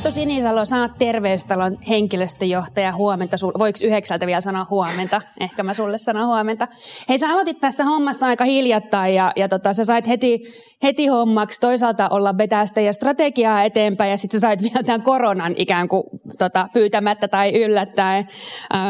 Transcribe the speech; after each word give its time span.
Minttu 0.00 0.14
Sinisalo, 0.14 0.64
sä 0.64 0.80
oot 0.80 0.92
terveystalon 0.98 1.78
henkilöstöjohtaja. 1.88 2.92
Huomenta. 2.92 3.36
Voiko 3.58 3.78
yhdeksältä 3.84 4.26
vielä 4.26 4.40
sanoa 4.40 4.66
huomenta? 4.70 5.22
Ehkä 5.40 5.62
mä 5.62 5.74
sulle 5.74 5.98
sanon 5.98 6.26
huomenta. 6.26 6.68
Hei, 7.08 7.18
sä 7.18 7.28
aloitit 7.28 7.60
tässä 7.60 7.84
hommassa 7.84 8.26
aika 8.26 8.44
hiljattain 8.44 9.14
ja, 9.14 9.32
ja 9.36 9.48
tota, 9.48 9.72
sä 9.72 9.84
sait 9.84 10.08
heti, 10.08 10.42
heti 10.82 11.06
hommaksi 11.06 11.60
toisaalta 11.60 12.08
olla 12.08 12.38
vetää 12.38 12.64
ja 12.84 12.92
strategiaa 12.92 13.62
eteenpäin 13.62 14.10
ja 14.10 14.16
sitten 14.16 14.40
sä 14.40 14.46
sait 14.46 14.62
vielä 14.62 14.82
tämän 14.82 15.02
koronan 15.02 15.54
ikään 15.56 15.88
kuin 15.88 16.02
tota, 16.38 16.68
pyytämättä 16.72 17.28
tai 17.28 17.62
yllättäen. 17.62 18.28
Öm, 18.74 18.80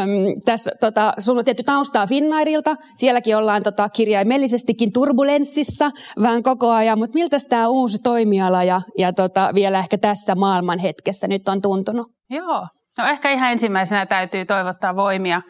tässä 0.44 0.70
tota, 0.80 1.12
sulla 1.18 1.38
on 1.38 1.44
tietty 1.44 1.62
taustaa 1.62 2.06
Finnairilta. 2.06 2.76
Sielläkin 2.96 3.36
ollaan 3.36 3.62
tota, 3.62 3.88
kirjaimellisestikin 3.88 4.92
turbulenssissa 4.92 5.90
vähän 6.22 6.42
koko 6.42 6.70
ajan, 6.70 6.98
mutta 6.98 7.14
miltä 7.14 7.36
tämä 7.48 7.68
uusi 7.68 7.98
toimiala 8.02 8.64
ja, 8.64 8.80
ja 8.98 9.12
tota, 9.12 9.50
vielä 9.54 9.78
ehkä 9.78 9.98
tässä 9.98 10.34
maailman 10.34 10.78
hetkessä 10.78 11.28
nyt 11.28 11.48
on 11.48 11.62
tuntunut? 11.62 12.06
Joo, 12.30 12.66
no 13.00 13.08
ehkä 13.08 13.30
ihan 13.30 13.52
ensimmäisenä 13.52 14.06
täytyy 14.06 14.44
toivottaa 14.44 14.96
voimia 14.96 15.42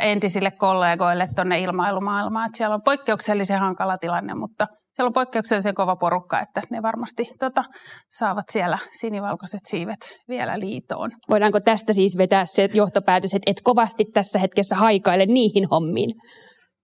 entisille 0.00 0.50
kollegoille 0.50 1.26
tuonne 1.36 1.60
ilmailumaailmaan. 1.60 2.46
Että 2.46 2.56
siellä 2.56 2.74
on 2.74 2.82
poikkeuksellisen 2.84 3.58
hankala 3.58 3.96
tilanne, 3.96 4.34
mutta 4.34 4.66
siellä 4.92 5.08
on 5.08 5.12
poikkeuksellisen 5.12 5.74
kova 5.74 5.96
porukka, 5.96 6.40
että 6.40 6.62
ne 6.70 6.82
varmasti 6.82 7.24
tota, 7.38 7.64
saavat 8.10 8.44
siellä 8.50 8.78
sinivalkoiset 9.00 9.60
siivet 9.66 9.98
vielä 10.28 10.58
liitoon. 10.58 11.10
Voidaanko 11.30 11.60
tästä 11.60 11.92
siis 11.92 12.18
vetää 12.18 12.46
se 12.46 12.68
johtopäätös, 12.74 13.34
että 13.34 13.50
et 13.50 13.60
kovasti 13.64 14.04
tässä 14.14 14.38
hetkessä 14.38 14.76
haikaile 14.76 15.26
niihin 15.26 15.68
hommiin? 15.70 16.10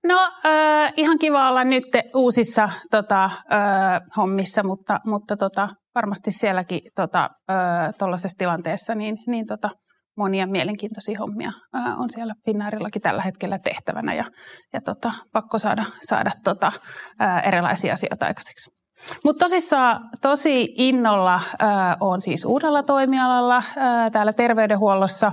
No 0.05 0.19
äh, 0.47 0.93
ihan 0.97 1.19
kiva 1.19 1.49
olla 1.49 1.65
nyt 1.65 1.85
uusissa 2.15 2.69
tota, 2.91 3.25
äh, 3.25 4.01
hommissa, 4.17 4.63
mutta, 4.63 5.01
mutta 5.07 5.37
tota, 5.37 5.69
varmasti 5.95 6.31
sielläkin 6.31 6.81
tota, 6.95 7.31
äh, 7.51 7.95
tilanteessa 8.39 8.95
niin, 8.95 9.17
niin 9.27 9.47
tota, 9.47 9.71
monia 10.17 10.47
mielenkiintoisia 10.47 11.19
hommia 11.19 11.53
äh, 11.77 12.01
on 12.01 12.11
siellä 12.11 12.35
Finnairillakin 12.45 13.03
tällä 13.03 13.23
hetkellä 13.23 13.59
tehtävänä 13.59 14.15
ja, 14.15 14.25
ja 14.73 14.81
tota, 14.81 15.13
pakko 15.33 15.59
saada, 15.59 15.85
saada 16.03 16.31
tota, 16.45 16.73
äh, 17.23 17.49
erilaisia 17.49 17.93
asioita 17.93 18.27
aikaiseksi. 18.27 18.71
Mutta 19.25 19.45
tosissaan 19.45 20.11
tosi 20.23 20.75
innolla 20.77 21.35
äh, 21.35 21.97
on 22.01 22.21
siis 22.21 22.45
uudella 22.45 22.83
toimialalla 22.83 23.57
äh, 23.57 24.11
täällä 24.13 24.33
terveydenhuollossa 24.33 25.33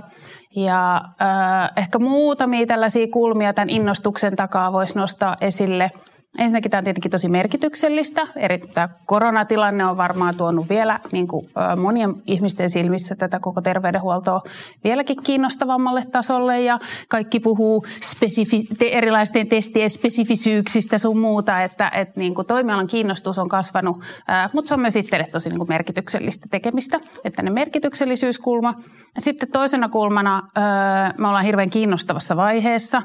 ja 0.56 0.96
äh, 1.22 1.70
ehkä 1.76 1.98
muutamia 1.98 2.66
tällaisia 2.66 3.06
kulmia 3.12 3.52
tämän 3.52 3.70
innostuksen 3.70 4.36
takaa 4.36 4.72
voisi 4.72 4.98
nostaa 4.98 5.36
esille– 5.40 5.90
Ensinnäkin 6.38 6.70
tämä 6.70 6.78
on 6.78 6.84
tietenkin 6.84 7.10
tosi 7.10 7.28
merkityksellistä. 7.28 8.22
Eri, 8.36 8.58
tämä 8.58 8.88
koronatilanne 9.06 9.84
on 9.84 9.96
varmaan 9.96 10.36
tuonut 10.36 10.68
vielä 10.68 11.00
niin 11.12 11.28
kuin, 11.28 11.48
monien 11.76 12.14
ihmisten 12.26 12.70
silmissä 12.70 13.14
tätä 13.14 13.38
koko 13.40 13.60
terveydenhuoltoa 13.60 14.42
vieläkin 14.84 15.22
kiinnostavammalle 15.22 16.04
tasolle 16.12 16.60
ja 16.60 16.78
kaikki 17.08 17.40
puhuu 17.40 17.86
spesifi- 17.86 18.76
te, 18.78 18.88
erilaisten 18.88 19.48
testien 19.48 19.90
spesifisyyksistä 19.90 20.98
sun 20.98 21.18
muuta, 21.18 21.62
että 21.62 21.90
et, 21.94 22.16
niin 22.16 22.34
kuin, 22.34 22.46
toimialan 22.46 22.86
kiinnostus 22.86 23.38
on 23.38 23.48
kasvanut, 23.48 23.96
mutta 24.52 24.68
se 24.68 24.74
on 24.74 24.80
myös 24.80 24.96
itselle 24.96 25.26
tosi 25.32 25.48
niin 25.48 25.58
kuin, 25.58 25.68
merkityksellistä 25.68 26.46
tekemistä, 26.50 27.00
että 27.24 27.42
ne 27.42 27.50
merkityksellisyyskulma. 27.50 28.74
Sitten 29.18 29.48
toisena 29.52 29.88
kulmana 29.88 30.42
me 31.18 31.28
ollaan 31.28 31.44
hirveän 31.44 31.70
kiinnostavassa 31.70 32.36
vaiheessa, 32.36 33.02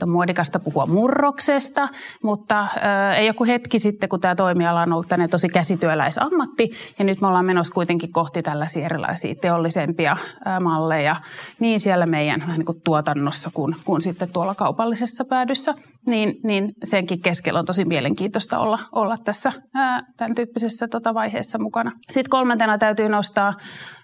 että 0.00 0.06
on 0.06 0.12
muodikasta 0.12 0.58
puhua 0.58 0.86
murroksesta, 0.86 1.88
mutta 2.22 2.68
ei 3.16 3.26
joku 3.26 3.44
hetki 3.44 3.78
sitten, 3.78 4.08
kun 4.08 4.20
tämä 4.20 4.34
toimiala 4.34 4.82
on 4.82 4.92
ollut 4.92 5.08
tänne 5.08 5.28
tosi 5.28 5.48
käsityöläisammatti, 5.48 6.70
ja 6.98 7.04
nyt 7.04 7.20
me 7.20 7.26
ollaan 7.26 7.44
menossa 7.44 7.74
kuitenkin 7.74 8.12
kohti 8.12 8.42
tällaisia 8.42 8.84
erilaisia 8.84 9.34
teollisempia 9.34 10.16
malleja, 10.60 11.16
niin 11.58 11.80
siellä 11.80 12.06
meidän 12.06 12.44
niin 12.48 12.64
kuin 12.64 12.80
tuotannossa 12.84 13.50
kuin, 13.54 13.76
kuin 13.84 14.02
sitten 14.02 14.32
tuolla 14.32 14.54
kaupallisessa 14.54 15.24
päädyssä, 15.24 15.74
niin, 16.06 16.34
niin 16.44 16.72
senkin 16.84 17.22
keskellä 17.22 17.58
on 17.58 17.66
tosi 17.66 17.84
mielenkiintoista 17.84 18.58
olla, 18.58 18.78
olla 18.92 19.16
tässä 19.24 19.52
ää, 19.74 20.02
tämän 20.16 20.34
tyyppisessä 20.34 20.88
tota 20.88 21.14
vaiheessa 21.14 21.58
mukana. 21.58 21.92
Sitten 22.10 22.30
kolmantena 22.30 22.78
täytyy 22.78 23.08
nostaa 23.08 23.52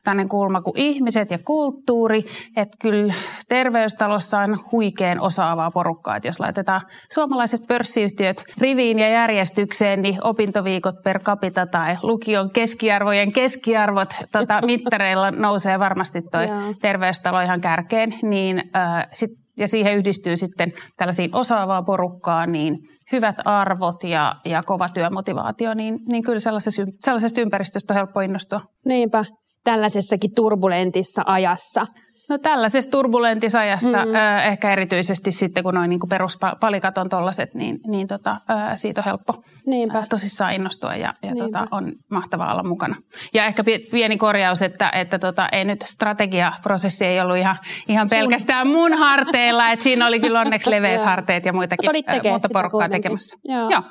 tämmöinen 0.04 0.28
kulma 0.28 0.62
kuin 0.62 0.76
ihmiset 0.76 1.30
ja 1.30 1.38
kulttuuri, 1.44 2.24
että 2.56 2.76
kyllä 2.80 3.14
terveystalossa 3.48 4.38
on 4.38 4.58
huikean 4.72 5.20
osaavaa 5.20 5.70
porukkaa, 5.70 6.16
että 6.16 6.28
jos 6.28 6.40
laitetaan 6.40 6.80
suomalaiset 7.12 7.60
pörssiyhtiöt 7.68 8.44
riviin 8.58 8.98
ja 8.98 9.08
järjestykseen, 9.08 10.02
niin 10.02 10.24
opintoviikot 10.24 11.02
per 11.04 11.20
capita 11.20 11.66
tai 11.66 11.96
lukion 12.02 12.50
keskiarvojen 12.50 13.32
keskiarvot 13.32 14.14
tota, 14.32 14.60
mittareilla 14.66 15.30
nousee 15.30 15.78
varmasti 15.78 16.22
toi 16.22 16.46
terveystalo 16.82 17.40
ihan 17.40 17.60
kärkeen, 17.60 18.14
niin 18.22 18.62
äh, 18.76 19.08
sit, 19.12 19.45
ja 19.56 19.68
siihen 19.68 19.96
yhdistyy 19.96 20.36
sitten 20.36 20.72
tällaisiin 20.96 21.34
osaavaa 21.34 21.82
porukkaa, 21.82 22.46
niin 22.46 22.78
hyvät 23.12 23.36
arvot 23.44 24.04
ja, 24.04 24.34
ja 24.44 24.62
kova 24.62 24.88
työmotivaatio, 24.88 25.74
niin, 25.74 25.98
niin 26.08 26.22
kyllä 26.22 26.40
sellaisesta, 26.40 26.82
sellaisesta 27.04 27.40
ympäristöstä 27.40 27.94
on 27.94 27.96
helppo 27.96 28.20
innostua. 28.20 28.60
Niinpä, 28.84 29.24
tällaisessakin 29.64 30.34
turbulentissa 30.34 31.22
ajassa. 31.26 31.86
No 32.28 32.38
tällaisessa 32.38 32.90
turbulentissa 32.90 33.60
ajassa, 33.60 34.04
mm. 34.04 34.14
äh, 34.14 34.46
ehkä 34.46 34.72
erityisesti 34.72 35.32
sitten 35.32 35.64
kun 35.64 35.74
noin 35.74 35.90
niin 35.90 36.00
peruspalikat 36.08 36.98
on 36.98 37.08
tollaset, 37.08 37.54
niin, 37.54 37.80
niin 37.86 38.08
tota, 38.08 38.36
siitä 38.74 39.00
on 39.00 39.04
helppo 39.04 39.42
Niinpä. 39.66 40.02
Tosissaan 40.10 40.52
innostua 40.54 40.94
ja, 40.94 41.14
ja 41.22 41.34
tota, 41.36 41.66
on 41.70 41.92
mahtavaa 42.10 42.52
olla 42.52 42.62
mukana. 42.62 42.96
Ja 43.34 43.46
ehkä 43.46 43.64
pieni 43.90 44.16
korjaus, 44.16 44.62
että, 44.62 44.90
että 44.90 45.18
tota, 45.18 45.48
ei 45.52 45.64
nyt 45.64 45.82
strategiaprosessi 45.82 47.04
ei 47.04 47.20
ollut 47.20 47.36
ihan, 47.36 47.56
ihan 47.88 48.08
Sun... 48.08 48.18
pelkästään 48.18 48.68
mun 48.68 48.92
harteilla, 48.92 49.70
että 49.70 49.82
siinä 49.82 50.06
oli 50.06 50.20
kyllä 50.20 50.40
onneksi 50.40 50.70
leveät 50.70 51.04
harteet 51.10 51.44
ja 51.44 51.52
muitakin, 51.52 51.90
äh, 52.08 52.20
muuta 52.24 52.48
porukkaa 52.52 52.88
tekemässä. 52.88 53.36
Joo. 53.44 53.70
Joo. 53.70 53.82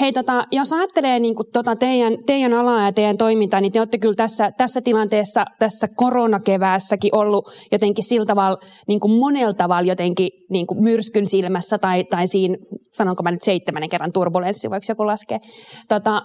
Hei, 0.00 0.12
tota, 0.12 0.46
jos 0.52 0.72
ajattelee 0.72 1.18
niin 1.18 1.34
kuin, 1.34 1.46
tota, 1.52 1.76
teidän, 1.76 2.12
teidän 2.26 2.54
alaa 2.54 2.84
ja 2.84 2.92
teidän 2.92 3.16
toimintaa, 3.16 3.60
niin 3.60 3.72
te 3.72 3.80
olette 3.80 3.98
kyllä 3.98 4.14
tässä, 4.14 4.52
tässä 4.52 4.80
tilanteessa, 4.80 5.44
tässä 5.58 5.88
koronakeväässäkin 5.96 7.14
ollut 7.14 7.48
jotenkin 7.72 8.04
sillä 8.04 8.26
tavalla, 8.26 8.58
niin 8.88 9.00
kuin 9.00 9.12
monella 9.12 9.52
tavalla 9.52 9.88
jotenkin 9.88 10.28
niin 10.50 10.66
kuin 10.66 10.82
myrskyn 10.82 11.26
silmässä 11.26 11.78
tai, 11.78 12.04
tai 12.04 12.26
siinä, 12.26 12.56
sanonko 12.92 13.22
mä 13.22 13.30
nyt 13.30 13.42
seitsemännen 13.42 13.90
kerran 13.90 14.12
turbulenssi, 14.12 14.70
voiko 14.70 14.84
joku 14.88 15.06
laskea. 15.06 15.38
Tota, 15.88 16.22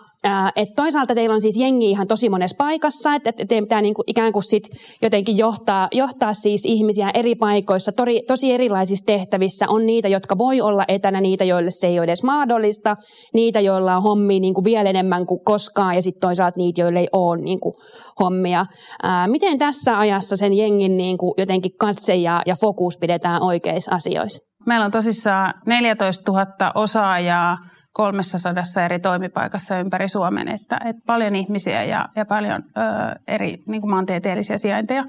et 0.56 0.70
toisaalta 0.76 1.16
teillä 1.16 1.34
on 1.34 1.42
siis 1.42 1.58
jengi 1.58 1.90
ihan 1.90 2.08
tosi 2.08 2.30
monessa 2.30 2.56
paikassa, 2.58 3.16
että 3.16 3.30
et 3.30 3.48
teidän 3.48 3.66
pitää 3.66 3.82
niin 3.82 3.94
kuin 3.94 4.04
ikään 4.08 4.34
kuin 4.34 4.44
sit 4.44 4.64
jotenkin 5.02 5.38
johtaa, 5.38 5.88
johtaa 5.92 6.34
siis 6.34 6.66
ihmisiä 6.66 7.12
eri 7.14 7.36
paikoissa, 7.36 7.92
tori, 7.92 8.22
tosi 8.28 8.52
erilaisissa 8.52 9.06
tehtävissä. 9.06 9.66
On 9.70 9.86
niitä, 9.86 10.08
jotka 10.08 10.38
voi 10.38 10.62
olla 10.62 10.86
etänä, 10.88 11.22
niitä, 11.22 11.44
joille 11.44 11.72
se 11.72 11.88
ei 11.88 12.00
ole 12.00 12.04
edes 12.04 12.24
mahdollista, 12.24 12.96
niitä, 13.34 13.60
joilla 13.60 13.98
on 13.98 14.04
hommia 14.04 14.40
niin 14.40 14.54
kuin 14.54 14.66
vielä 14.66 14.90
enemmän 14.90 15.26
kuin 15.26 15.40
koskaan 15.46 15.96
ja 15.96 16.02
sitten 16.02 16.22
toisaalta 16.22 16.58
niitä, 16.58 16.82
joille 16.82 17.00
ei 17.00 17.08
ole 17.14 17.42
niin 17.42 17.60
kuin 17.60 17.74
hommia. 18.20 18.66
Ää, 19.04 19.28
miten 19.28 19.58
tässä 19.58 20.00
ajassa 20.00 20.38
sen 20.38 20.54
jengin 20.54 20.98
niin 20.98 21.18
kuin 21.18 21.34
jotenkin 21.38 21.72
katse 21.80 22.16
ja, 22.16 22.42
ja 22.46 22.56
fokus 22.62 22.98
pidetään 22.98 23.42
oikeissa 23.42 23.96
asioissa? 23.96 24.44
Meillä 24.66 24.86
on 24.86 24.92
tosissaan 24.92 25.54
14 25.66 26.32
000 26.32 26.72
osaajaa 26.76 27.58
300 27.96 28.54
eri 28.86 29.00
toimipaikassa 29.00 29.80
ympäri 29.80 30.10
Suomen, 30.10 30.48
että, 30.48 30.80
että 30.86 31.02
paljon 31.06 31.36
ihmisiä 31.36 31.84
ja, 31.84 32.10
ja 32.16 32.26
paljon 32.26 32.64
ö, 32.64 33.20
eri 33.28 33.64
niin 33.68 33.82
kuin 33.82 33.90
maantieteellisiä 33.90 34.58
sijainteja. 34.58 35.04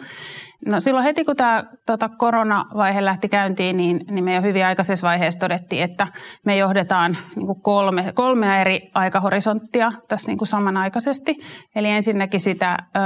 No 0.70 0.80
silloin 0.80 1.04
heti 1.04 1.24
kun 1.24 1.36
tämä 1.36 1.64
tota, 1.86 2.08
koronavaihe 2.08 3.04
lähti 3.04 3.28
käyntiin, 3.28 3.76
niin, 3.76 4.04
niin 4.10 4.24
me 4.24 4.34
jo 4.34 4.42
hyvin 4.42 4.66
aikaisessa 4.66 5.06
vaiheessa 5.06 5.40
todettiin, 5.40 5.82
että 5.82 6.08
me 6.44 6.56
johdetaan 6.56 7.16
niin 7.36 7.46
kuin 7.46 7.60
kolme, 7.60 8.12
kolmea 8.14 8.60
eri 8.60 8.90
aikahorisonttia 8.94 9.92
tässä 10.08 10.30
niin 10.30 10.38
kuin 10.38 10.48
samanaikaisesti. 10.48 11.36
Eli 11.74 11.88
ensinnäkin 11.88 12.40
sitä 12.40 12.76
ö, 12.96 13.00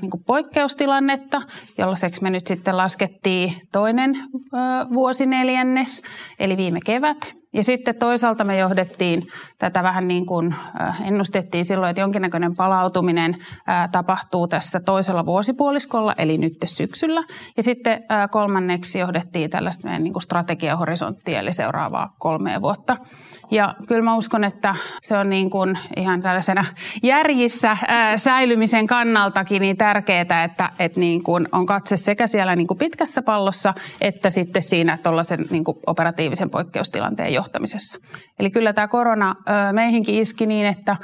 niin 0.00 0.10
kuin 0.10 0.24
poikkeustilannetta, 0.26 1.42
jollaiseksi 1.78 2.22
me 2.22 2.30
nyt 2.30 2.46
sitten 2.46 2.76
laskettiin 2.76 3.52
toinen 3.72 4.16
ö, 4.16 4.58
vuosineljännes, 4.92 6.02
eli 6.38 6.56
viime 6.56 6.78
kevät. 6.86 7.41
Ja 7.54 7.64
sitten 7.64 7.94
toisaalta 7.94 8.44
me 8.44 8.58
johdettiin 8.58 9.28
tätä 9.58 9.82
vähän 9.82 10.08
niin 10.08 10.26
kuin 10.26 10.54
ennustettiin 11.04 11.64
silloin, 11.64 11.90
että 11.90 12.00
jonkinnäköinen 12.00 12.56
palautuminen 12.56 13.36
tapahtuu 13.92 14.48
tässä 14.48 14.80
toisella 14.80 15.26
vuosipuoliskolla, 15.26 16.14
eli 16.18 16.38
nyt 16.38 16.56
syksyllä. 16.64 17.24
Ja 17.56 17.62
sitten 17.62 18.04
kolmanneksi 18.30 18.98
johdettiin 18.98 19.50
tällaista 19.50 19.84
meidän 19.84 20.04
niin 20.04 20.12
kuin 20.12 20.22
strategiahorisonttia, 20.22 21.40
eli 21.40 21.52
seuraavaa 21.52 22.14
kolmea 22.18 22.60
vuotta. 22.60 22.96
Ja 23.50 23.74
kyllä 23.88 24.02
mä 24.02 24.16
uskon, 24.16 24.44
että 24.44 24.74
se 25.02 25.18
on 25.18 25.30
niin 25.30 25.50
kuin 25.50 25.78
ihan 25.96 26.22
tällaisena 26.22 26.64
järjissä 27.02 27.76
ää, 27.88 28.16
säilymisen 28.16 28.86
kannaltakin 28.86 29.62
niin 29.62 29.76
tärkeää, 29.76 30.44
että, 30.44 30.70
että 30.78 31.00
niin 31.00 31.22
kuin 31.22 31.48
on 31.52 31.66
katse 31.66 31.96
sekä 31.96 32.26
siellä 32.26 32.56
niin 32.56 32.66
kuin 32.66 32.78
pitkässä 32.78 33.22
pallossa, 33.22 33.74
että 34.00 34.30
sitten 34.30 34.62
siinä 34.62 34.98
niin 35.50 35.64
kuin 35.64 35.78
operatiivisen 35.86 36.50
poikkeustilanteen 36.50 37.34
johtamisessa. 37.34 37.98
Eli 38.38 38.50
kyllä 38.50 38.72
tämä 38.72 38.88
korona 38.88 39.34
ää, 39.46 39.72
meihinkin 39.72 40.14
iski 40.14 40.46
niin, 40.46 40.66
että 40.66 40.96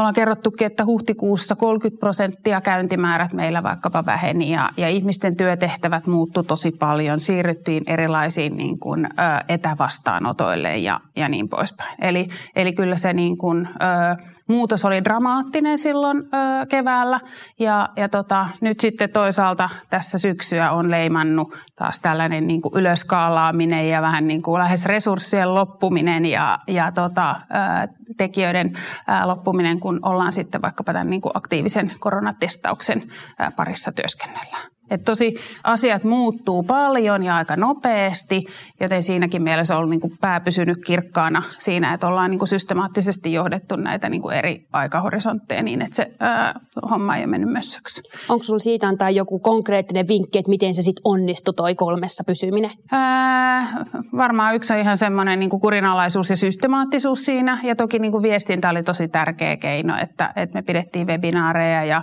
ollaan 0.00 0.14
kerrottukin, 0.14 0.66
että 0.66 0.84
huhtikuussa 0.84 1.56
30 1.56 2.00
prosenttia 2.00 2.60
käyntimäärät 2.60 3.32
meillä 3.32 3.62
vaikkapa 3.62 4.06
väheni 4.06 4.50
ja, 4.52 4.70
ja 4.76 4.88
ihmisten 4.88 5.36
työtehtävät 5.36 6.06
muuttu 6.06 6.42
tosi 6.42 6.70
paljon. 6.70 7.20
Siirryttiin 7.20 7.82
erilaisiin 7.86 8.56
niin 8.56 8.78
kuin, 8.78 9.06
ö, 9.06 9.08
etävastaanotoille 9.48 10.76
ja, 10.76 11.00
ja 11.16 11.28
niin 11.28 11.48
poispäin. 11.48 11.96
Eli, 12.00 12.28
eli 12.56 12.72
kyllä 12.72 12.96
se 12.96 13.12
niin 13.12 13.38
kuin, 13.38 13.68
ö, 13.68 14.24
muutos 14.50 14.84
oli 14.84 15.04
dramaattinen 15.04 15.78
silloin 15.78 16.18
ö, 16.18 16.66
keväällä 16.66 17.20
ja, 17.58 17.88
ja 17.96 18.08
tota, 18.08 18.48
nyt 18.60 18.80
sitten 18.80 19.10
toisaalta 19.10 19.70
tässä 19.90 20.18
syksyä 20.18 20.70
on 20.70 20.90
leimannut 20.90 21.54
taas 21.76 22.00
tällainen 22.00 22.46
niin 22.46 22.62
kuin 22.62 22.74
ylöskaalaaminen 22.74 23.88
ja 23.88 24.02
vähän 24.02 24.26
niin 24.26 24.42
kuin 24.42 24.58
lähes 24.58 24.84
resurssien 24.86 25.54
loppuminen 25.54 26.26
ja, 26.26 26.58
ja 26.68 26.92
tota, 26.92 27.30
ö, 27.30 27.88
tekijöiden 28.16 28.72
ö, 28.76 29.26
loppuminen, 29.26 29.80
kun 29.80 29.98
ollaan 30.02 30.32
sitten 30.32 30.62
vaikkapa 30.62 30.92
tämän 30.92 31.10
niin 31.10 31.20
kuin 31.20 31.32
aktiivisen 31.36 31.92
koronatestauksen 32.00 33.02
ö, 33.02 33.50
parissa 33.56 33.92
työskennellään. 33.92 34.69
Et 34.90 35.04
tosi 35.04 35.34
asiat 35.64 36.04
muuttuu 36.04 36.62
paljon 36.62 37.22
ja 37.22 37.36
aika 37.36 37.56
nopeasti, 37.56 38.46
joten 38.80 39.02
siinäkin 39.02 39.42
mielessä 39.42 39.74
on 39.74 39.78
ollut 39.78 39.90
niin 39.90 40.00
kuin 40.00 40.12
pää 40.20 40.40
pysynyt 40.40 40.78
kirkkaana 40.86 41.42
siinä, 41.58 41.94
että 41.94 42.06
ollaan 42.06 42.30
niin 42.30 42.38
kuin 42.38 42.48
systemaattisesti 42.48 43.32
johdettu 43.32 43.76
näitä 43.76 44.08
niin 44.08 44.22
kuin 44.22 44.36
eri 44.36 44.66
aikahorisontteja 44.72 45.62
niin, 45.62 45.82
että 45.82 45.96
se 45.96 46.10
ää, 46.20 46.60
homma 46.90 47.16
ei 47.16 47.20
ole 47.20 47.30
mennyt 47.30 47.52
mössöksi. 47.52 48.02
Onko 48.28 48.44
sinulla 48.44 48.58
siitä 48.58 48.88
antaa 48.88 49.10
joku 49.10 49.38
konkreettinen 49.38 50.08
vinkki, 50.08 50.38
että 50.38 50.50
miten 50.50 50.74
se 50.74 50.82
sitten 50.82 51.02
onnistui 51.04 51.54
toi 51.54 51.74
kolmessa 51.74 52.24
pysyminen? 52.26 52.70
Ää, 52.92 53.84
varmaan 54.16 54.54
yksi 54.54 54.72
on 54.72 54.80
ihan 54.80 54.98
semmoinen 54.98 55.40
niin 55.40 55.50
kuin 55.50 55.60
kurinalaisuus 55.60 56.30
ja 56.30 56.36
systemaattisuus 56.36 57.24
siinä, 57.24 57.60
ja 57.62 57.76
toki 57.76 57.98
niin 57.98 58.12
kuin 58.12 58.22
viestintä 58.22 58.70
oli 58.70 58.82
tosi 58.82 59.08
tärkeä 59.08 59.56
keino, 59.56 59.96
että, 60.02 60.32
että 60.36 60.58
me 60.58 60.62
pidettiin 60.62 61.06
webinaareja 61.06 61.84
ja 61.84 62.02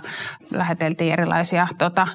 läheteltiin 0.52 1.12
erilaisia 1.12 1.66
tota, 1.78 2.06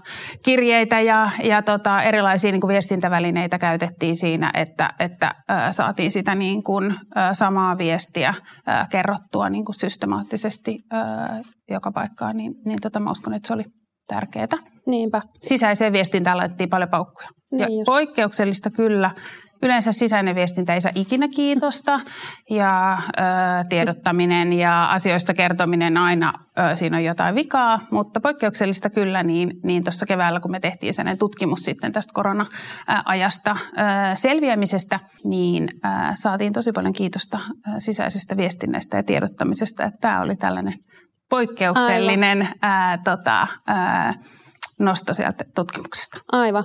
kirjoja 0.43 0.62
kirjeitä 0.63 1.01
ja, 1.01 1.29
ja 1.43 1.61
tota, 1.61 2.03
erilaisia 2.03 2.51
niin 2.51 2.61
kuin 2.61 2.73
viestintävälineitä 2.73 3.59
käytettiin 3.59 4.15
siinä, 4.15 4.51
että, 4.53 4.89
että 4.99 5.35
ä, 5.51 5.71
saatiin 5.71 6.11
sitä 6.11 6.35
niin 6.35 6.63
kuin, 6.63 6.95
ä, 7.17 7.33
samaa 7.33 7.77
viestiä 7.77 8.33
ä, 8.67 8.87
kerrottua 8.89 9.49
niin 9.49 9.65
kuin 9.65 9.75
systemaattisesti 9.75 10.77
ä, 10.93 10.97
joka 11.69 11.91
paikkaan, 11.91 12.37
niin, 12.37 12.53
niin 12.65 12.81
tota, 12.81 12.99
mä 12.99 13.11
uskon, 13.11 13.33
että 13.33 13.47
se 13.47 13.53
oli 13.53 13.63
tärkeää. 14.07 14.47
Niinpä. 14.87 15.21
Sisäiseen 15.41 15.93
viestintään 15.93 16.37
laitettiin 16.37 16.69
paljon 16.69 16.89
paukkuja. 16.89 17.29
Niin 17.51 17.61
ja 17.61 17.67
just. 17.67 17.85
poikkeuksellista 17.85 18.69
kyllä 18.69 19.11
yleensä 19.63 19.91
sisäinen 19.91 20.35
viestintä 20.35 20.73
ei 20.73 20.81
saa 20.81 20.91
ikinä 20.95 21.27
kiitosta 21.27 21.99
ja 22.49 22.97
ö, 23.07 23.21
tiedottaminen 23.69 24.53
ja 24.53 24.85
asioista 24.85 25.33
kertominen 25.33 25.97
aina 25.97 26.33
ö, 26.59 26.75
siinä 26.75 26.97
on 26.97 27.03
jotain 27.03 27.35
vikaa, 27.35 27.79
mutta 27.91 28.19
poikkeuksellista 28.19 28.89
kyllä 28.89 29.23
niin, 29.23 29.53
niin 29.63 29.83
tuossa 29.83 30.05
keväällä, 30.05 30.39
kun 30.39 30.51
me 30.51 30.59
tehtiin 30.59 30.93
sellainen 30.93 31.19
tutkimus 31.19 31.59
sitten 31.59 31.91
tästä 31.91 32.13
korona-ajasta 32.13 33.51
ö, 33.51 33.75
selviämisestä, 34.15 34.99
niin 35.23 35.67
ö, 35.85 35.89
saatiin 36.13 36.53
tosi 36.53 36.71
paljon 36.71 36.93
kiitosta 36.93 37.39
ö, 37.67 37.71
sisäisestä 37.77 38.37
viestinnästä 38.37 38.97
ja 38.97 39.03
tiedottamisesta, 39.03 39.83
että 39.83 39.97
tämä 40.01 40.21
oli 40.21 40.35
tällainen 40.35 40.73
poikkeuksellinen 41.29 42.47
ää, 42.61 42.97
tota, 43.03 43.47
ää, 43.67 44.13
nosto 44.79 45.13
sieltä 45.13 45.45
tutkimuksesta. 45.55 46.21
Aivan. 46.31 46.63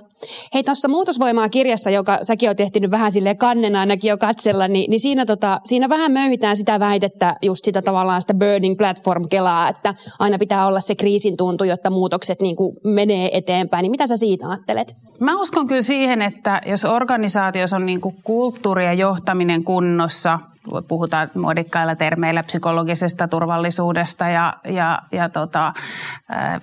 Hei, 0.54 0.64
tuossa 0.64 0.88
Muutosvoimaa 0.88 1.48
kirjassa, 1.48 1.90
joka 1.90 2.18
säkin 2.22 2.48
olet 2.48 2.60
ehtinyt 2.60 2.90
vähän 2.90 3.12
sille 3.12 3.34
kannen 3.34 3.76
ainakin 3.76 4.08
jo 4.08 4.18
katsella, 4.18 4.68
niin, 4.68 4.90
niin 4.90 5.00
siinä, 5.00 5.26
tota, 5.26 5.60
siinä 5.64 5.88
vähän 5.88 6.12
möyhitään 6.12 6.56
sitä 6.56 6.80
väitettä, 6.80 7.36
just 7.42 7.64
sitä 7.64 7.82
tavallaan 7.82 8.20
sitä 8.20 8.34
burning 8.34 8.78
platform-kelaa, 8.78 9.68
että 9.68 9.94
aina 10.18 10.38
pitää 10.38 10.66
olla 10.66 10.80
se 10.80 10.94
kriisin 10.94 11.36
tuntu, 11.36 11.64
jotta 11.64 11.90
muutokset 11.90 12.40
niin 12.40 12.56
kuin 12.56 12.76
menee 12.84 13.38
eteenpäin. 13.38 13.82
Niin 13.82 13.90
mitä 13.90 14.06
sä 14.06 14.16
siitä 14.16 14.48
ajattelet? 14.48 14.96
Mä 15.20 15.40
uskon 15.40 15.66
kyllä 15.66 15.82
siihen, 15.82 16.22
että 16.22 16.60
jos 16.66 16.84
organisaatiossa 16.84 17.76
on 17.76 17.86
niin 17.86 18.00
kuin 18.00 18.14
kulttuuri 18.24 18.84
ja 18.84 18.92
johtaminen 18.92 19.64
kunnossa, 19.64 20.38
puhutaan 20.88 21.30
muodikkailla 21.34 21.96
termeillä 21.96 22.42
psykologisesta 22.42 23.28
turvallisuudesta 23.28 24.28
ja, 24.28 24.56
ja, 24.64 24.98
ja 25.12 25.28
tota, 25.28 25.72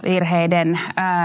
virheiden 0.04 0.80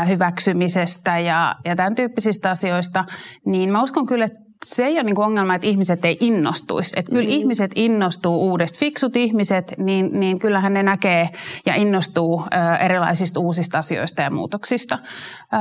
hyväksymisestä 0.08 1.18
ja, 1.18 1.56
ja 1.64 1.76
tämän 1.76 1.94
tyyppisistä 1.94 2.50
asioista, 2.50 3.04
niin 3.44 3.72
mä 3.72 3.82
uskon 3.82 4.06
kyllä, 4.06 4.24
että 4.24 4.49
se 4.66 4.84
ei 4.84 4.94
ole 4.94 5.02
niin 5.02 5.18
ongelma, 5.18 5.54
että 5.54 5.66
ihmiset 5.66 6.04
ei 6.04 6.16
innostuisi. 6.20 6.92
Että 6.96 7.12
kyllä 7.12 7.28
mm. 7.28 7.34
ihmiset 7.34 7.70
innostuu 7.74 8.50
uudesta. 8.50 8.78
Fiksut 8.78 9.16
ihmiset, 9.16 9.74
niin, 9.76 10.20
niin 10.20 10.38
kyllähän 10.38 10.74
ne 10.74 10.82
näkee 10.82 11.28
ja 11.66 11.74
innostuu 11.74 12.42
ö, 12.42 12.76
erilaisista 12.76 13.40
uusista 13.40 13.78
asioista 13.78 14.22
ja 14.22 14.30
muutoksista. 14.30 14.98
Ö, 15.52 15.56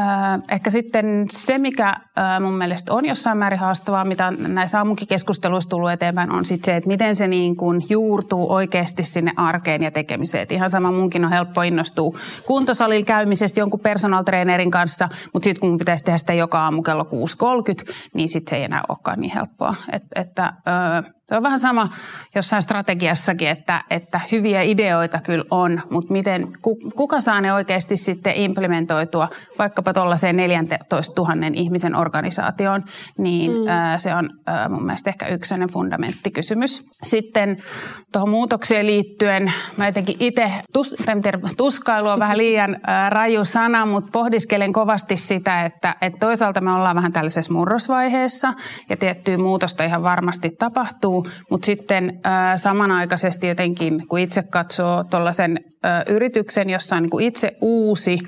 ehkä 0.51 0.71
sitten 0.71 1.25
se, 1.31 1.57
mikä 1.57 1.95
ö, 2.17 2.39
mun 2.39 2.53
mielestä 2.53 2.93
on 2.93 3.05
jossain 3.05 3.37
määrin 3.37 3.59
haastavaa, 3.59 4.05
mitä 4.05 4.31
näissä 4.31 4.77
aamunkin 4.77 5.07
keskusteluissa 5.07 5.69
tullut 5.69 5.91
eteenpäin, 5.91 6.31
on 6.31 6.45
sitten 6.45 6.65
se, 6.65 6.75
että 6.75 6.87
miten 6.87 7.15
se 7.15 7.27
niin 7.27 7.55
kuin 7.55 7.85
juurtuu 7.89 8.51
oikeasti 8.53 9.03
sinne 9.03 9.31
arkeen 9.35 9.83
ja 9.83 9.91
tekemiseen. 9.91 10.43
Et 10.43 10.51
ihan 10.51 10.69
sama 10.69 10.91
munkin 10.91 11.25
on 11.25 11.31
helppo 11.31 11.61
innostua 11.61 12.19
kuntosalilla 12.45 13.05
käymisestä 13.05 13.59
jonkun 13.59 13.79
personal 13.79 14.23
trainerin 14.23 14.71
kanssa, 14.71 15.09
mutta 15.33 15.43
sitten 15.43 15.59
kun 15.59 15.77
pitäisi 15.77 16.03
tehdä 16.03 16.17
sitä 16.17 16.33
joka 16.33 16.59
aamu 16.59 16.81
kello 16.81 17.03
6.30, 17.03 17.93
niin 18.13 18.29
sitten 18.29 18.49
se 18.49 18.55
ei 18.55 18.63
enää 18.63 18.83
olekaan 18.89 19.19
niin 19.21 19.33
helppoa. 19.33 19.75
Et, 19.91 20.03
että, 20.15 20.53
ö, 20.67 21.18
se 21.29 21.35
on 21.35 21.43
vähän 21.43 21.59
sama 21.59 21.89
jossain 22.35 22.61
strategiassakin, 22.61 23.47
että, 23.47 23.83
että 23.89 24.19
hyviä 24.31 24.61
ideoita 24.61 25.19
kyllä 25.19 25.43
on, 25.51 25.81
mutta 25.89 26.13
miten, 26.13 26.47
kuka 26.95 27.21
saa 27.21 27.41
ne 27.41 27.53
oikeasti 27.53 27.97
sitten 27.97 28.35
implementoitua 28.35 29.27
vaikkapa 29.59 29.93
tuollaiseen 29.93 30.37
14 30.37 31.21
000 31.21 31.33
ihmisen 31.53 31.95
organisaatioon, 31.95 32.83
niin 33.17 33.51
mm. 33.51 33.67
ää, 33.67 33.97
se 33.97 34.15
on 34.15 34.29
ää, 34.45 34.69
mun 34.69 34.85
mielestä 34.85 35.09
ehkä 35.09 35.27
yksi 35.27 35.55
fundamenttikysymys. 35.71 36.87
Sitten 37.03 37.57
tuohon 38.11 38.29
muutokseen 38.29 38.85
liittyen, 38.85 39.53
mä 39.77 39.85
jotenkin 39.85 40.15
itse, 40.19 40.51
tus, 40.73 40.95
tuskailu 41.57 42.09
on 42.09 42.19
vähän 42.19 42.37
liian 42.37 42.77
ää, 42.87 43.09
raju 43.09 43.45
sana, 43.45 43.85
mutta 43.85 44.09
pohdiskelen 44.11 44.73
kovasti 44.73 45.17
sitä, 45.17 45.65
että, 45.65 45.95
että 46.01 46.19
toisaalta 46.19 46.61
me 46.61 46.71
ollaan 46.71 46.95
vähän 46.95 47.13
tällaisessa 47.13 47.53
murrosvaiheessa 47.53 48.53
ja 48.89 48.97
tiettyä 48.97 49.37
muutosta 49.37 49.83
ihan 49.83 50.03
varmasti 50.03 50.49
tapahtuu, 50.49 51.18
mutta 51.49 51.65
sitten 51.65 52.19
ää, 52.23 52.57
samanaikaisesti 52.57 53.47
jotenkin, 53.47 54.07
kun 54.07 54.19
itse 54.19 54.43
katsoo 54.43 55.03
tuollaisen 55.03 55.59
yrityksen, 56.09 56.69
jossa 56.69 56.95
on 56.95 57.03
niin 57.03 57.09
kuin 57.09 57.25
itse 57.25 57.57
uusi, 57.61 58.19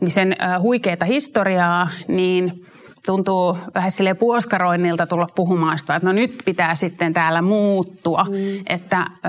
niin 0.00 0.10
sen 0.10 0.34
ää, 0.38 0.60
huikeita 0.60 1.04
historiaa, 1.04 1.88
niin 2.08 2.66
tuntuu 3.06 3.58
vähän 3.74 3.90
sille 3.90 4.14
puoskaroinnilta 4.14 5.06
tulla 5.06 5.26
puhumaan 5.34 5.78
sitä, 5.78 5.96
että 5.96 6.06
no 6.06 6.12
nyt 6.12 6.38
pitää 6.44 6.74
sitten 6.74 7.12
täällä 7.12 7.42
muuttua. 7.42 8.26
Mm. 8.30 8.62
Että 8.68 9.00
ö, 9.00 9.28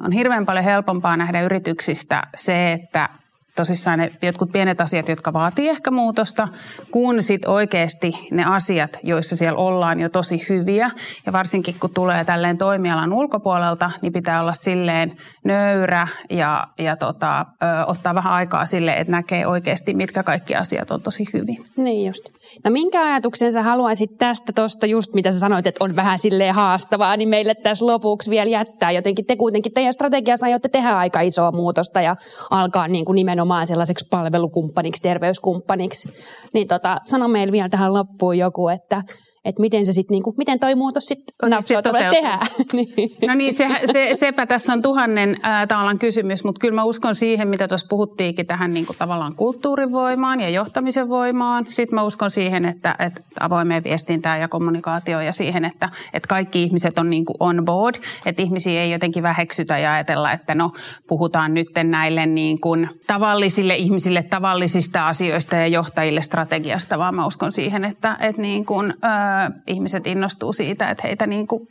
on 0.00 0.12
hirveän 0.12 0.46
paljon 0.46 0.64
helpompaa 0.64 1.16
nähdä 1.16 1.42
yrityksistä 1.42 2.22
se, 2.36 2.72
että 2.72 3.08
tosissaan 3.56 3.98
ne 3.98 4.12
jotkut 4.22 4.52
pienet 4.52 4.80
asiat, 4.80 5.08
jotka 5.08 5.32
vaatii 5.32 5.68
ehkä 5.68 5.90
muutosta, 5.90 6.48
kun 6.90 7.22
sitten 7.22 7.50
oikeasti 7.50 8.12
ne 8.30 8.44
asiat, 8.44 8.98
joissa 9.02 9.36
siellä 9.36 9.58
ollaan 9.58 10.00
jo 10.00 10.08
tosi 10.08 10.46
hyviä. 10.48 10.90
Ja 11.26 11.32
varsinkin 11.32 11.74
kun 11.80 11.94
tulee 11.94 12.24
tälleen 12.24 12.58
toimialan 12.58 13.12
ulkopuolelta, 13.12 13.90
niin 14.02 14.12
pitää 14.12 14.40
olla 14.40 14.52
silleen 14.52 15.16
nöyrä 15.44 16.08
ja, 16.30 16.68
ja 16.78 16.96
tota, 16.96 17.40
ö, 17.40 17.44
ottaa 17.86 18.14
vähän 18.14 18.32
aikaa 18.32 18.66
sille, 18.66 18.92
että 18.92 19.10
näkee 19.10 19.46
oikeasti, 19.46 19.94
mitkä 19.94 20.22
kaikki 20.22 20.54
asiat 20.54 20.90
on 20.90 21.02
tosi 21.02 21.24
hyvin. 21.32 21.64
Niin 21.76 22.06
just. 22.06 22.24
No 22.64 22.70
minkä 22.70 23.02
ajatuksen 23.02 23.52
sä 23.52 23.62
haluaisit 23.62 24.18
tästä 24.18 24.52
tuosta 24.52 24.86
just, 24.86 25.14
mitä 25.14 25.32
sä 25.32 25.38
sanoit, 25.38 25.66
että 25.66 25.84
on 25.84 25.96
vähän 25.96 26.18
silleen 26.18 26.54
haastavaa, 26.54 27.16
niin 27.16 27.28
meille 27.28 27.54
tässä 27.54 27.86
lopuksi 27.86 28.30
vielä 28.30 28.50
jättää. 28.50 28.90
Jotenkin 28.90 29.26
te 29.26 29.36
kuitenkin 29.36 29.72
teidän 29.72 29.92
strategiassa 29.92 30.46
aiotte 30.46 30.68
tehdä 30.68 30.96
aika 30.96 31.20
isoa 31.20 31.52
muutosta 31.52 32.00
ja 32.00 32.16
alkaa 32.50 32.88
niin 32.88 33.04
kuin 33.04 33.16
nimenomaan 33.16 33.43
nimenomaan 33.44 33.66
sellaiseksi 33.66 34.06
palvelukumppaniksi, 34.10 35.02
terveyskumppaniksi. 35.02 36.08
Niin 36.54 36.68
tota, 36.68 36.98
sano 37.04 37.28
meille 37.28 37.52
vielä 37.52 37.68
tähän 37.68 37.94
loppuun 37.94 38.38
joku, 38.38 38.68
että 38.68 39.02
että 39.44 39.60
miten 39.60 39.86
se 39.86 39.92
sitten, 39.92 40.14
niinku, 40.14 40.34
miten 40.38 40.60
toi 40.60 40.74
muutos 40.74 41.04
sitten 41.04 41.50
napsua 41.50 41.82
tehdään. 41.82 42.40
Niin. 42.72 43.16
no 43.26 43.34
niin, 43.34 43.54
se, 43.54 43.68
se, 43.92 44.10
sepä 44.12 44.46
tässä 44.46 44.72
on 44.72 44.82
tuhannen 44.82 45.36
ää, 45.42 45.66
tavallaan 45.66 45.98
kysymys, 45.98 46.44
mutta 46.44 46.60
kyllä 46.60 46.74
mä 46.74 46.84
uskon 46.84 47.14
siihen, 47.14 47.48
mitä 47.48 47.68
tuossa 47.68 47.86
puhuttiinkin 47.90 48.46
tähän 48.46 48.70
niinku, 48.70 48.94
tavallaan 48.98 49.34
kulttuurivoimaan 49.36 50.40
ja 50.40 50.48
johtamisen 50.48 51.08
voimaan. 51.08 51.66
Sitten 51.68 51.94
mä 51.94 52.02
uskon 52.02 52.30
siihen, 52.30 52.66
että, 52.66 52.94
että 52.98 53.22
avoimeen 53.40 53.84
viestintään 53.84 54.40
ja 54.40 54.48
kommunikaatioon 54.48 55.26
ja 55.26 55.32
siihen, 55.32 55.64
että, 55.64 55.88
että 56.14 56.28
kaikki 56.28 56.62
ihmiset 56.62 56.98
on 56.98 57.10
niinku 57.10 57.34
on 57.40 57.64
board, 57.64 57.94
että 58.26 58.42
ihmisiä 58.42 58.82
ei 58.82 58.90
jotenkin 58.90 59.22
väheksytä 59.22 59.78
ja 59.78 59.94
ajatella, 59.94 60.32
että 60.32 60.54
no 60.54 60.72
puhutaan 61.08 61.54
nyt 61.54 61.68
näille 61.84 62.26
niin 62.26 62.60
kuin 62.60 62.88
tavallisille 63.06 63.76
ihmisille 63.76 64.22
tavallisista 64.22 65.08
asioista 65.08 65.56
ja 65.56 65.66
johtajille 65.66 66.22
strategiasta, 66.22 66.98
vaan 66.98 67.14
mä 67.14 67.26
uskon 67.26 67.52
siihen, 67.52 67.84
että, 67.84 68.16
että 68.20 68.42
niin 68.42 68.64
kuin, 68.64 68.94
ää, 69.02 69.33
ihmiset 69.66 70.06
innostuu 70.06 70.52
siitä, 70.52 70.90
että 70.90 71.06
heitä 71.06 71.26
niin 71.26 71.46
kuin, 71.46 71.68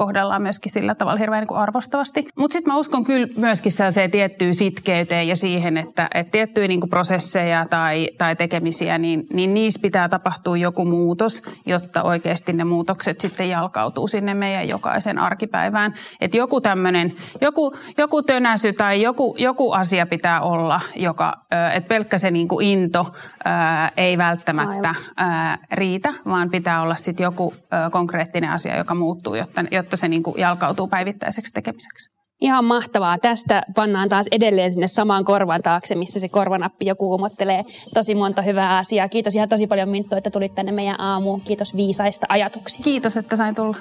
kohdellaan 0.00 0.42
myöskin 0.42 0.72
sillä 0.72 0.94
tavalla 0.94 1.18
hirveän 1.18 1.44
niin 1.48 1.58
arvostavasti. 1.58 2.28
Mutta 2.36 2.52
sitten 2.52 2.72
mä 2.72 2.78
uskon 2.78 3.04
kyllä 3.04 3.28
myöskin 3.36 3.72
sellaiseen 3.72 4.10
tiettyyn 4.10 4.54
sitkeyteen 4.54 5.28
ja 5.28 5.36
siihen, 5.36 5.76
että, 5.76 6.08
että 6.14 6.30
tiettyjä 6.30 6.68
niin 6.68 6.90
prosesseja 6.90 7.66
tai, 7.70 8.08
tai 8.18 8.36
tekemisiä, 8.36 8.98
niin, 8.98 9.26
niin 9.32 9.54
niissä 9.54 9.80
pitää 9.82 10.08
tapahtua 10.08 10.56
joku 10.56 10.84
muutos, 10.84 11.42
jotta 11.66 12.02
oikeasti 12.02 12.52
ne 12.52 12.64
muutokset 12.64 13.20
sitten 13.20 13.48
jalkautuu 13.48 14.08
sinne 14.08 14.34
meidän 14.34 14.68
jokaisen 14.68 15.18
arkipäivään. 15.18 15.94
Että 16.20 16.36
joku 16.36 16.60
tämmöinen, 16.60 17.14
joku, 17.40 17.76
joku 17.98 18.22
tönäsy 18.22 18.72
tai 18.72 19.02
joku, 19.02 19.34
joku 19.38 19.72
asia 19.72 20.06
pitää 20.06 20.40
olla, 20.40 20.80
joka, 20.96 21.32
että 21.74 21.88
pelkkä 21.88 22.18
se 22.18 22.30
niin 22.30 22.48
kuin 22.48 22.66
into 22.66 23.06
ää, 23.44 23.90
ei 23.96 24.18
välttämättä 24.18 24.94
ää, 25.16 25.58
riitä, 25.72 26.14
vaan 26.26 26.50
pitää 26.50 26.82
olla 26.82 26.94
sitten 26.94 27.24
joku 27.24 27.54
ää, 27.70 27.90
konkreettinen 27.90 28.50
asia, 28.50 28.76
joka 28.76 28.94
muuttuu, 28.94 29.34
jotta, 29.34 29.64
jotta 29.90 30.00
se 30.00 30.08
niin 30.08 30.22
kuin 30.22 30.40
jalkautuu 30.40 30.86
päivittäiseksi 30.88 31.52
tekemiseksi. 31.52 32.10
Ihan 32.40 32.64
mahtavaa. 32.64 33.18
Tästä 33.18 33.62
pannaan 33.74 34.08
taas 34.08 34.26
edelleen 34.32 34.72
sinne 34.72 34.86
samaan 34.86 35.24
korvan 35.24 35.62
taakse, 35.62 35.94
missä 35.94 36.20
se 36.20 36.28
korvanappi 36.28 36.86
jo 36.86 36.96
kuumottelee. 36.96 37.64
Tosi 37.94 38.14
monta 38.14 38.42
hyvää 38.42 38.76
asiaa. 38.76 39.08
Kiitos 39.08 39.34
ihan 39.34 39.48
tosi 39.48 39.66
paljon 39.66 39.88
Minttu, 39.88 40.16
että 40.16 40.30
tulit 40.30 40.54
tänne 40.54 40.72
meidän 40.72 41.00
aamuun. 41.00 41.40
Kiitos 41.40 41.76
viisaista 41.76 42.26
ajatuksista. 42.28 42.84
Kiitos, 42.84 43.16
että 43.16 43.36
sain 43.36 43.54
tulla. 43.54 43.76